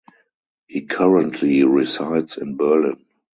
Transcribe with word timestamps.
He 0.65 0.81
currently 0.87 1.63
resides 1.63 2.35
in 2.37 2.57
Berlin. 2.57 3.05